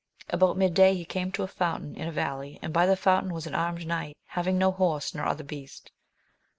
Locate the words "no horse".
4.57-5.13